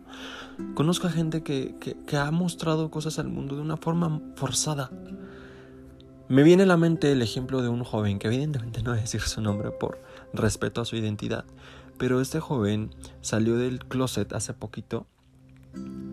Conozco 0.73 1.07
a 1.07 1.11
gente 1.11 1.43
que, 1.43 1.75
que, 1.79 1.97
que 2.05 2.17
ha 2.17 2.31
mostrado 2.31 2.89
cosas 2.89 3.19
al 3.19 3.27
mundo 3.27 3.55
de 3.55 3.61
una 3.61 3.77
forma 3.77 4.21
forzada. 4.35 4.89
Me 6.29 6.43
viene 6.43 6.63
a 6.63 6.67
la 6.67 6.77
mente 6.77 7.11
el 7.11 7.21
ejemplo 7.21 7.61
de 7.61 7.69
un 7.69 7.83
joven, 7.83 8.19
que 8.19 8.27
evidentemente 8.27 8.81
no 8.83 8.91
voy 8.91 8.99
a 8.99 9.01
decir 9.01 9.21
su 9.21 9.41
nombre 9.41 9.71
por 9.71 9.99
respeto 10.33 10.79
a 10.79 10.85
su 10.85 10.95
identidad, 10.95 11.43
pero 11.97 12.21
este 12.21 12.39
joven 12.39 12.91
salió 13.21 13.57
del 13.57 13.79
closet 13.79 14.31
hace 14.33 14.53
poquito 14.53 15.07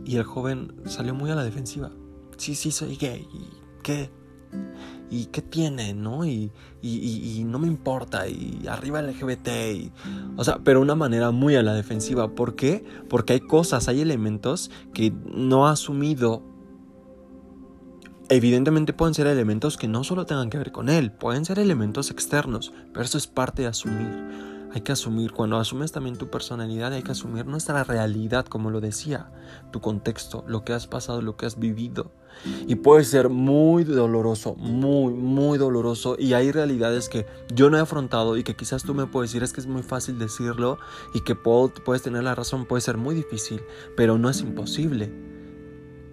y 0.05 0.17
el 0.17 0.25
joven 0.25 0.73
salió 0.87 1.15
muy 1.15 1.31
a 1.31 1.35
la 1.35 1.45
defensiva. 1.45 1.91
Sí, 2.37 2.55
sí, 2.55 2.71
soy 2.71 2.97
gay. 2.97 3.27
¿Y 3.33 3.83
qué? 3.83 4.11
¿Y 5.11 5.27
qué 5.27 5.43
tiene? 5.43 5.95
¿No? 5.95 6.25
Y, 6.25 6.53
y, 6.83 7.43
no 7.45 7.59
me 7.59 7.67
importa. 7.67 8.29
Y 8.29 8.67
arriba 8.69 9.03
LGBT. 9.03 9.49
Y, 9.75 9.93
o 10.37 10.45
sea, 10.45 10.59
pero 10.63 10.81
una 10.81 10.95
manera 10.95 11.31
muy 11.31 11.57
a 11.57 11.63
la 11.63 11.75
defensiva. 11.75 12.35
¿Por 12.35 12.55
qué? 12.55 12.85
Porque 13.09 13.35
hay 13.35 13.41
cosas, 13.41 13.89
hay 13.89 14.01
elementos 14.01 14.71
que 14.95 15.13
no 15.35 15.67
ha 15.67 15.73
asumido. 15.73 16.43
Evidentemente 18.29 18.93
pueden 18.93 19.15
ser 19.15 19.29
elementos 19.29 19.77
que 19.77 19.87
no 19.87 20.03
solo 20.03 20.27
tengan 20.27 20.51
que 20.51 20.59
ver 20.59 20.73
con 20.73 20.89
él, 20.89 21.13
pueden 21.13 21.45
ser 21.45 21.61
elementos 21.61 22.11
externos, 22.11 22.73
pero 22.93 23.05
eso 23.05 23.19
es 23.19 23.29
parte 23.29 23.63
de 23.63 23.69
asumir. 23.69 24.56
Hay 24.77 24.83
que 24.83 24.93
asumir, 24.93 25.33
cuando 25.33 25.57
asumes 25.57 25.91
también 25.91 26.19
tu 26.19 26.29
personalidad, 26.29 26.93
hay 26.93 27.03
que 27.03 27.13
asumir 27.13 27.47
nuestra 27.47 27.83
realidad, 27.83 28.45
como 28.45 28.69
lo 28.69 28.83
decía, 28.83 29.33
tu 29.71 29.81
contexto, 29.81 30.45
lo 30.47 30.67
que 30.67 30.75
has 30.75 30.87
pasado, 30.87 31.23
lo 31.23 31.39
que 31.39 31.47
has 31.47 31.59
vivido. 31.59 32.13
Y 32.67 32.75
puede 32.75 33.05
ser 33.05 33.31
muy 33.31 33.85
doloroso, 33.85 34.55
muy, 34.57 35.15
muy 35.15 35.57
doloroso. 35.57 36.17
Y 36.19 36.35
hay 36.35 36.53
realidades 36.53 37.09
que 37.09 37.25
yo 37.55 37.71
no 37.71 37.79
he 37.79 37.81
afrontado 37.81 38.37
y 38.37 38.45
que 38.45 38.55
quizás 38.55 38.83
tú 38.83 38.93
me 38.93 39.07
puedes 39.07 39.31
decir, 39.31 39.43
es 39.45 39.55
que 39.55 39.63
es 39.63 39.67
muy 39.67 39.83
fácil 39.83 40.19
decirlo 40.19 40.77
y 41.15 41.23
que 41.23 41.35
puedes 41.35 42.03
tener 42.03 42.25
la 42.25 42.35
razón, 42.35 42.67
puede 42.67 42.83
ser 42.83 42.99
muy 42.99 43.15
difícil, 43.15 43.63
pero 43.97 44.19
no 44.19 44.29
es 44.29 44.43
imposible. 44.43 45.11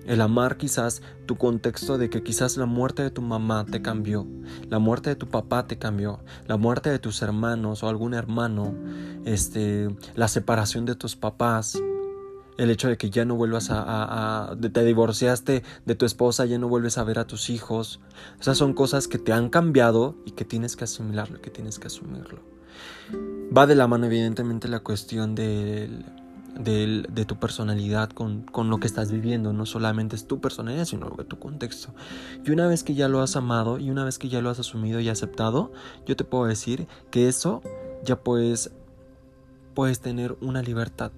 El 0.05 0.21
amar 0.21 0.57
quizás 0.57 1.01
tu 1.25 1.37
contexto 1.37 1.97
de 1.97 2.09
que 2.09 2.23
quizás 2.23 2.57
la 2.57 2.65
muerte 2.65 3.03
de 3.03 3.11
tu 3.11 3.21
mamá 3.21 3.65
te 3.65 3.81
cambió, 3.81 4.27
la 4.69 4.79
muerte 4.79 5.09
de 5.09 5.15
tu 5.15 5.27
papá 5.27 5.67
te 5.67 5.77
cambió, 5.77 6.19
la 6.47 6.57
muerte 6.57 6.89
de 6.89 6.99
tus 6.99 7.21
hermanos 7.21 7.83
o 7.83 7.89
algún 7.89 8.13
hermano, 8.13 8.73
este, 9.25 9.95
la 10.15 10.27
separación 10.27 10.85
de 10.85 10.95
tus 10.95 11.15
papás, 11.15 11.77
el 12.57 12.69
hecho 12.69 12.87
de 12.87 12.97
que 12.97 13.09
ya 13.09 13.25
no 13.25 13.35
vuelvas 13.35 13.69
a, 13.71 14.55
te 14.59 14.83
divorciaste 14.83 15.63
de 15.85 15.95
tu 15.95 16.05
esposa, 16.05 16.45
ya 16.45 16.57
no 16.57 16.67
vuelves 16.67 16.97
a 16.97 17.03
ver 17.03 17.19
a 17.19 17.25
tus 17.25 17.49
hijos. 17.49 17.99
Esas 18.39 18.57
son 18.57 18.73
cosas 18.73 19.07
que 19.07 19.17
te 19.17 19.33
han 19.33 19.49
cambiado 19.49 20.15
y 20.25 20.31
que 20.31 20.45
tienes 20.45 20.75
que 20.75 20.83
asimilarlo, 20.83 21.41
que 21.41 21.49
tienes 21.49 21.79
que 21.79 21.87
asumirlo. 21.87 22.41
Va 23.55 23.67
de 23.67 23.75
la 23.75 23.87
mano 23.87 24.05
evidentemente 24.05 24.67
la 24.67 24.79
cuestión 24.79 25.35
de, 26.55 27.25
tu 27.25 27.37
personalidad 27.37 28.09
con, 28.09 28.43
con, 28.43 28.69
lo 28.69 28.79
que 28.79 28.87
estás 28.87 29.11
viviendo. 29.11 29.53
No 29.53 29.65
solamente 29.65 30.15
es 30.15 30.27
tu 30.27 30.39
personalidad, 30.39 30.85
sino 30.85 31.09
tu 31.09 31.39
contexto. 31.39 31.93
Y 32.45 32.51
una 32.51 32.67
vez 32.67 32.83
que 32.83 32.93
ya 32.93 33.07
lo 33.07 33.21
has 33.21 33.35
amado 33.35 33.79
y 33.79 33.89
una 33.89 34.03
vez 34.03 34.19
que 34.19 34.29
ya 34.29 34.41
lo 34.41 34.49
has 34.49 34.59
asumido 34.59 34.99
y 34.99 35.09
aceptado, 35.09 35.71
yo 36.05 36.15
te 36.15 36.23
puedo 36.23 36.45
decir 36.45 36.87
que 37.11 37.27
eso 37.27 37.61
ya 38.03 38.17
puedes, 38.17 38.71
puedes 39.73 39.99
tener 39.99 40.37
una 40.41 40.61
libertad. 40.61 41.11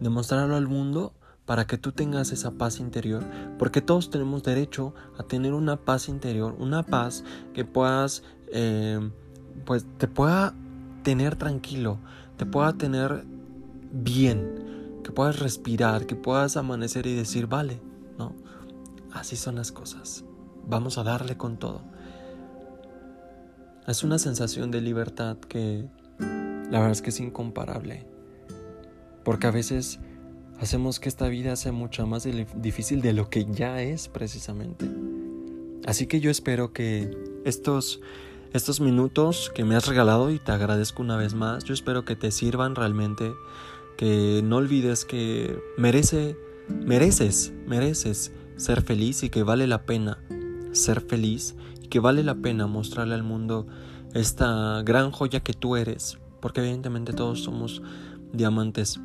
Demostrarlo 0.00 0.56
al 0.56 0.68
mundo 0.68 1.12
para 1.44 1.66
que 1.66 1.78
tú 1.78 1.92
tengas 1.92 2.30
esa 2.30 2.50
paz 2.50 2.78
interior, 2.78 3.24
porque 3.58 3.80
todos 3.80 4.10
tenemos 4.10 4.42
derecho 4.42 4.94
a 5.16 5.22
tener 5.22 5.54
una 5.54 5.76
paz 5.76 6.10
interior, 6.10 6.54
una 6.58 6.82
paz 6.82 7.24
que 7.54 7.64
puedas, 7.64 8.22
eh, 8.52 9.00
pues 9.64 9.86
te 9.96 10.08
pueda 10.08 10.54
tener 11.02 11.36
tranquilo, 11.36 12.00
te 12.36 12.44
pueda 12.44 12.74
tener 12.74 13.24
bien, 13.92 15.00
que 15.02 15.12
puedas 15.12 15.38
respirar, 15.38 16.06
que 16.06 16.16
puedas 16.16 16.56
amanecer 16.56 17.06
y 17.06 17.14
decir, 17.14 17.46
vale, 17.46 17.80
¿no? 18.18 18.34
Así 19.12 19.36
son 19.36 19.56
las 19.56 19.72
cosas. 19.72 20.24
Vamos 20.66 20.98
a 20.98 21.02
darle 21.02 21.36
con 21.36 21.58
todo. 21.58 21.82
Es 23.86 24.04
una 24.04 24.18
sensación 24.18 24.70
de 24.70 24.82
libertad 24.82 25.38
que 25.38 25.88
la 26.70 26.78
verdad 26.78 26.90
es 26.90 27.02
que 27.02 27.10
es 27.10 27.20
incomparable. 27.20 28.06
Porque 29.24 29.46
a 29.46 29.50
veces 29.50 29.98
hacemos 30.60 31.00
que 31.00 31.08
esta 31.08 31.28
vida 31.28 31.56
sea 31.56 31.72
mucho 31.72 32.06
más 32.06 32.26
difícil 32.56 33.00
de 33.00 33.12
lo 33.12 33.30
que 33.30 33.46
ya 33.46 33.82
es 33.82 34.08
precisamente. 34.08 34.90
Así 35.86 36.06
que 36.06 36.20
yo 36.20 36.30
espero 36.30 36.72
que 36.72 37.10
estos, 37.44 38.00
estos 38.52 38.80
minutos 38.80 39.50
que 39.54 39.64
me 39.64 39.74
has 39.74 39.86
regalado 39.86 40.30
y 40.30 40.38
te 40.38 40.52
agradezco 40.52 41.02
una 41.02 41.16
vez 41.16 41.34
más, 41.34 41.64
yo 41.64 41.72
espero 41.72 42.04
que 42.04 42.16
te 42.16 42.30
sirvan 42.30 42.74
realmente 42.74 43.32
que 43.98 44.42
no 44.44 44.58
olvides 44.58 45.04
que 45.04 45.58
merece, 45.76 46.38
mereces, 46.68 47.52
mereces 47.66 48.32
ser 48.56 48.82
feliz 48.82 49.24
y 49.24 49.28
que 49.28 49.42
vale 49.42 49.66
la 49.66 49.86
pena 49.86 50.18
ser 50.70 51.00
feliz 51.00 51.56
y 51.82 51.88
que 51.88 51.98
vale 51.98 52.22
la 52.22 52.36
pena 52.36 52.68
mostrarle 52.68 53.14
al 53.14 53.24
mundo 53.24 53.66
esta 54.14 54.82
gran 54.84 55.10
joya 55.10 55.40
que 55.40 55.52
tú 55.52 55.74
eres, 55.74 56.16
porque 56.40 56.60
evidentemente 56.60 57.12
todos 57.12 57.42
somos 57.42 57.82
diamantes 58.32 59.00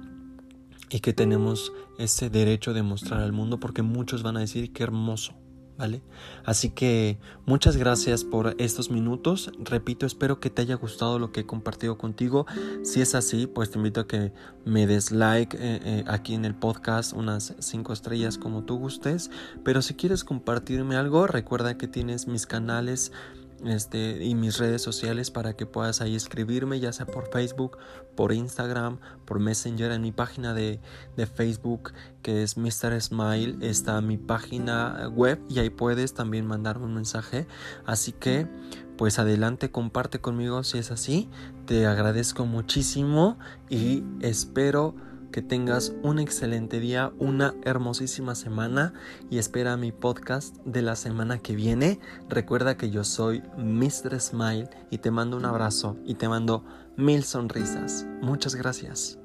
y 0.92 1.00
que 1.00 1.12
tenemos 1.12 1.74
ese 1.98 2.30
derecho 2.30 2.76
de 2.76 2.84
mostrar 2.84 3.24
al 3.24 3.34
mundo 3.34 3.60
porque 3.60 3.82
muchos 3.82 4.22
van 4.22 4.38
a 4.38 4.42
decir 4.42 4.72
qué 4.74 4.84
hermoso 4.84 5.34
¿vale? 5.78 6.02
Así 6.46 6.70
que 6.70 7.18
muchas 7.46 7.78
gracias 7.78 8.24
por 8.24 8.56
estos 8.58 8.92
minutos. 8.92 9.52
Repito, 9.60 10.06
espero 10.06 10.40
que 10.40 10.50
te 10.50 10.62
haya 10.62 10.76
gustado 10.76 11.20
lo 11.20 11.32
que 11.32 11.42
he 11.42 11.46
compartido 11.46 11.98
contigo. 11.98 12.46
Si 12.84 13.02
es 13.02 13.16
así, 13.16 13.48
pues 13.48 13.72
te 13.72 13.78
invito 13.78 14.02
a 14.02 14.08
que 14.08 14.32
me 14.66 14.88
des 14.88 15.12
like 15.12 15.58
eh, 15.58 15.80
eh, 15.84 16.04
aquí 16.08 16.34
en 16.34 16.46
el 16.46 16.56
podcast, 16.56 17.14
unas 17.14 17.56
5 17.60 17.94
estrellas 17.94 18.38
como 18.38 18.64
tú 18.64 18.78
gustes. 18.78 19.32
Pero 19.64 19.82
si 19.82 19.96
quieres 19.96 20.24
compartirme 20.24 20.96
algo, 20.96 21.28
recuerda 21.28 21.78
que 21.78 21.88
tienes 21.88 22.28
mis 22.28 22.46
canales 22.46 23.12
este, 23.66 24.24
y 24.24 24.36
mis 24.36 24.58
redes 24.58 24.82
sociales 24.82 25.32
para 25.32 25.54
que 25.54 25.66
puedas 25.66 26.02
ahí 26.02 26.16
escribirme, 26.16 26.80
ya 26.80 26.92
sea 26.92 27.06
por 27.06 27.32
Facebook, 27.32 27.78
por 28.16 28.34
Instagram, 28.34 29.00
por 29.26 29.40
Messenger, 29.40 29.92
en 29.92 30.02
mi 30.02 30.12
página 30.12 30.54
de, 30.54 30.80
de 31.16 31.26
Facebook 31.26 31.94
que 32.22 32.44
es 32.44 32.58
Mr. 32.58 33.00
Smile, 33.02 33.58
está 33.62 34.00
mi 34.02 34.18
página 34.18 35.10
web 35.10 35.40
y 35.50 35.60
ahí 35.60 35.70
puedes 35.70 36.14
también 36.14 36.46
mandarme 36.48 36.86
un 36.86 36.96
mensaje. 36.96 37.46
Así 37.86 38.14
que, 38.14 38.48
pues 38.98 39.20
adelante, 39.20 39.72
comparte 39.72 40.20
conmigo 40.20 40.64
si 40.64 40.78
es 40.78 40.92
así. 40.92 41.30
Te 41.66 41.86
agradezco 41.86 42.46
muchísimo 42.46 43.38
y 43.70 44.04
espero 44.22 44.96
que 45.34 45.42
tengas 45.42 45.94
un 46.04 46.20
excelente 46.20 46.80
día, 46.80 47.12
una 47.18 47.56
hermosísima 47.64 48.36
semana 48.36 48.94
y 49.32 49.40
espera 49.40 49.76
mi 49.76 49.92
podcast 49.92 50.56
de 50.64 50.84
la 50.84 50.96
semana 50.96 51.40
que 51.40 51.56
viene. 51.56 52.00
Recuerda 52.30 52.78
que 52.78 52.92
yo 52.92 53.04
soy 53.04 53.42
Mr. 53.58 54.22
Smile 54.22 54.70
y 54.92 55.00
te 55.00 55.10
mando 55.10 55.36
un 55.36 55.46
abrazo 55.46 55.98
y 56.06 56.14
te 56.16 56.30
mando 56.30 56.64
mil 56.98 57.24
sonrisas. 57.24 58.06
Muchas 58.22 58.54
gracias. 58.54 59.23